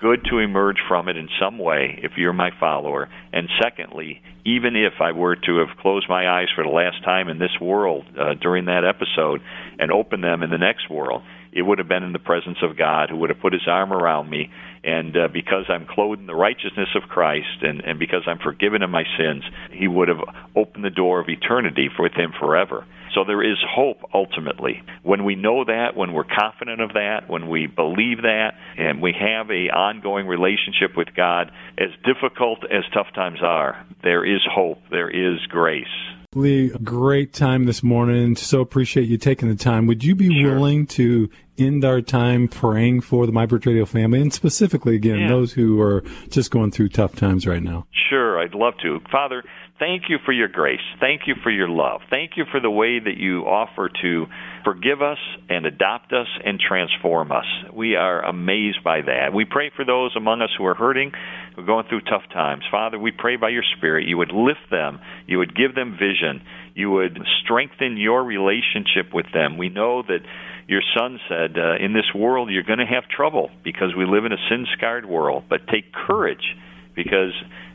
good 0.00 0.24
to 0.30 0.38
emerge 0.38 0.78
from 0.88 1.08
it 1.08 1.18
in 1.18 1.28
some 1.38 1.58
way 1.58 1.98
if 2.02 2.12
you're 2.16 2.32
my 2.32 2.50
follower. 2.58 3.10
And 3.30 3.48
secondly, 3.62 4.22
even 4.46 4.74
if 4.74 4.94
I 5.00 5.12
were 5.12 5.36
to 5.36 5.58
have 5.58 5.76
closed 5.78 6.08
my 6.08 6.28
eyes 6.28 6.48
for 6.54 6.64
the 6.64 6.70
last 6.70 7.04
time 7.04 7.28
in 7.28 7.38
this 7.38 7.60
world 7.60 8.06
uh, 8.18 8.34
during 8.34 8.64
that 8.64 8.84
episode 8.86 9.42
and 9.78 9.92
opened 9.92 10.24
them 10.24 10.42
in 10.42 10.48
the 10.48 10.58
next 10.58 10.88
world, 10.88 11.22
it 11.52 11.62
would 11.62 11.78
have 11.78 11.88
been 11.88 12.02
in 12.02 12.12
the 12.12 12.18
presence 12.18 12.58
of 12.62 12.76
God 12.76 13.10
who 13.10 13.16
would 13.18 13.30
have 13.30 13.40
put 13.40 13.52
his 13.52 13.66
arm 13.66 13.92
around 13.92 14.30
me. 14.30 14.50
And 14.84 15.16
uh, 15.16 15.28
because 15.32 15.64
I'm 15.68 15.86
clothed 15.86 16.20
in 16.20 16.26
the 16.26 16.34
righteousness 16.34 16.88
of 16.96 17.08
Christ 17.08 17.62
and, 17.62 17.82
and 17.82 17.98
because 17.98 18.22
I'm 18.26 18.38
forgiven 18.38 18.82
of 18.82 18.90
my 18.90 19.04
sins, 19.18 19.44
he 19.72 19.86
would 19.86 20.08
have 20.08 20.20
opened 20.56 20.84
the 20.84 20.90
door 20.90 21.20
of 21.20 21.28
eternity 21.28 21.88
with 21.98 22.14
him 22.14 22.32
forever. 22.38 22.84
So 23.14 23.24
there 23.24 23.42
is 23.42 23.58
hope 23.68 23.98
ultimately. 24.14 24.82
When 25.02 25.24
we 25.24 25.34
know 25.34 25.64
that, 25.64 25.94
when 25.94 26.12
we're 26.12 26.24
confident 26.24 26.80
of 26.80 26.94
that, 26.94 27.28
when 27.28 27.48
we 27.48 27.66
believe 27.66 28.22
that, 28.22 28.52
and 28.78 29.02
we 29.02 29.12
have 29.12 29.50
a 29.50 29.68
ongoing 29.68 30.26
relationship 30.26 30.96
with 30.96 31.08
God, 31.14 31.52
as 31.78 31.90
difficult 32.04 32.64
as 32.64 32.84
tough 32.94 33.08
times 33.14 33.40
are, 33.42 33.86
there 34.02 34.24
is 34.24 34.40
hope, 34.50 34.78
there 34.90 35.10
is 35.10 35.38
grace. 35.48 35.84
Lee, 36.34 36.70
great 36.82 37.34
time 37.34 37.66
this 37.66 37.82
morning. 37.82 38.36
So 38.36 38.60
appreciate 38.60 39.06
you 39.06 39.18
taking 39.18 39.48
the 39.48 39.54
time. 39.54 39.86
Would 39.86 40.02
you 40.02 40.14
be 40.14 40.42
sure. 40.42 40.54
willing 40.54 40.86
to 40.88 41.28
end 41.58 41.84
our 41.84 42.00
time 42.00 42.48
praying 42.48 43.02
for 43.02 43.26
the 43.26 43.32
MyBridge 43.32 43.66
Radio 43.66 43.84
family 43.84 44.20
and 44.20 44.32
specifically, 44.32 44.96
again, 44.96 45.20
yeah. 45.20 45.28
those 45.28 45.52
who 45.52 45.80
are 45.80 46.02
just 46.30 46.50
going 46.50 46.70
through 46.70 46.88
tough 46.88 47.14
times 47.14 47.46
right 47.46 47.62
now? 47.62 47.86
Sure, 48.08 48.40
I'd 48.40 48.54
love 48.54 48.74
to. 48.82 49.00
Father, 49.10 49.44
thank 49.78 50.04
you 50.08 50.18
for 50.24 50.32
your 50.32 50.48
grace. 50.48 50.80
Thank 51.00 51.22
you 51.26 51.34
for 51.42 51.50
your 51.50 51.68
love. 51.68 52.00
Thank 52.08 52.32
you 52.36 52.44
for 52.50 52.60
the 52.60 52.70
way 52.70 52.98
that 52.98 53.18
you 53.18 53.42
offer 53.42 53.90
to 54.00 54.26
forgive 54.64 55.02
us 55.02 55.18
and 55.48 55.66
adopt 55.66 56.12
us 56.12 56.26
and 56.44 56.58
transform 56.60 57.32
us. 57.32 57.46
We 57.72 57.96
are 57.96 58.24
amazed 58.24 58.82
by 58.84 59.02
that. 59.02 59.32
We 59.34 59.44
pray 59.44 59.70
for 59.74 59.84
those 59.84 60.14
among 60.16 60.42
us 60.42 60.50
who 60.56 60.64
are 60.66 60.74
hurting, 60.74 61.12
who 61.54 61.62
are 61.62 61.66
going 61.66 61.86
through 61.88 62.02
tough 62.02 62.22
times. 62.32 62.64
Father, 62.70 62.98
we 62.98 63.10
pray 63.10 63.36
by 63.36 63.50
your 63.50 63.64
Spirit 63.76 64.06
you 64.06 64.18
would 64.18 64.32
lift 64.32 64.70
them, 64.70 65.00
you 65.26 65.38
would 65.38 65.56
give 65.56 65.74
them 65.74 65.92
vision, 65.92 66.42
you 66.74 66.90
would 66.90 67.18
strengthen 67.42 67.96
your 67.96 68.24
relationship 68.24 69.12
with 69.12 69.26
them. 69.32 69.58
We 69.58 69.68
know 69.68 70.02
that 70.02 70.20
your 70.68 70.82
son 70.96 71.18
said, 71.28 71.56
uh, 71.58 71.84
In 71.84 71.92
this 71.92 72.14
world 72.14 72.50
you're 72.50 72.62
going 72.62 72.78
to 72.78 72.86
have 72.86 73.08
trouble 73.08 73.50
because 73.64 73.94
we 73.96 74.06
live 74.06 74.24
in 74.24 74.32
a 74.32 74.48
sin 74.48 74.66
scarred 74.76 75.06
world, 75.06 75.44
but 75.48 75.66
take 75.66 75.92
courage 75.92 76.56
because 76.94 77.32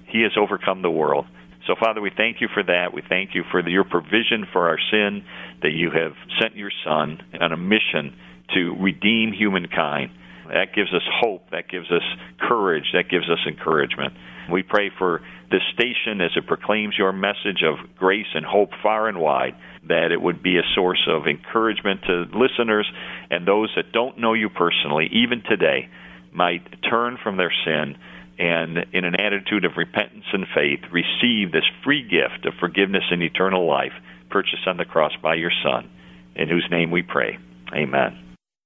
he 0.08 0.22
has 0.22 0.32
overcome 0.38 0.82
the 0.82 0.92
world. 0.92 1.26
So, 1.66 1.76
Father, 1.80 2.02
we 2.02 2.12
thank 2.16 2.40
you 2.40 2.48
for 2.54 2.64
that. 2.64 2.94
We 2.94 3.02
thank 3.08 3.36
you 3.36 3.44
for 3.52 3.68
your 3.68 3.84
provision 3.84 4.46
for 4.54 4.70
our 4.70 4.80
sin, 4.92 5.24
that 5.62 5.72
you 5.72 5.92
have 5.92 6.14
sent 6.40 6.56
your 6.56 6.72
Son 6.86 7.20
on 7.40 7.52
a 7.52 7.58
mission 7.58 8.16
to 8.54 8.76
redeem 8.80 9.34
humankind. 9.34 10.12
That 10.48 10.74
gives 10.74 10.94
us 10.94 11.02
hope. 11.22 11.50
That 11.52 11.68
gives 11.70 11.92
us 11.92 12.04
courage. 12.40 12.86
That 12.94 13.10
gives 13.10 13.30
us 13.30 13.40
encouragement. 13.46 14.14
We 14.52 14.64
pray 14.64 14.92
for 14.98 15.22
this 15.52 15.62
station 15.74 16.22
as 16.22 16.32
it 16.38 16.48
proclaims 16.48 16.96
your 16.98 17.12
message 17.12 17.64
of 17.66 17.98
grace 17.98 18.28
and 18.34 18.46
hope 18.46 18.70
far 18.82 19.10
and 19.10 19.20
wide, 19.20 19.56
that 19.88 20.12
it 20.12 20.22
would 20.22 20.42
be 20.42 20.58
a 20.58 20.64
source 20.74 21.06
of 21.10 21.28
encouragement 21.28 22.02
to 22.08 22.26
listeners 22.34 22.90
and 23.30 23.46
those 23.46 23.72
that 23.76 23.92
don't 23.92 24.18
know 24.18 24.34
you 24.34 24.50
personally, 24.50 25.10
even 25.12 25.44
today, 25.44 25.90
might 26.32 26.64
turn 26.90 27.18
from 27.22 27.36
their 27.36 27.52
sin 27.66 27.98
and 28.40 28.86
in 28.94 29.06
an 29.06 29.16
attitude 29.16 29.66
of 29.66 29.78
repentance 29.78 30.26
and 30.32 30.46
faith, 30.54 30.80
receive 30.92 31.52
this 31.52 31.66
free 31.84 32.04
gift 32.04 32.46
of 32.46 32.54
forgiveness 32.60 33.04
and 33.10 33.24
eternal 33.24 33.66
life 33.66 33.94
purchased 34.30 34.68
on 34.68 34.78
the 34.78 34.86
cross 34.86 35.14
by 35.22 35.36
your 35.36 35.52
Son, 35.64 35.90
in 36.36 36.50
whose 36.50 36.68
name 36.70 36.92
we 36.92 37.02
pray. 37.02 37.38
Amen. 37.74 38.27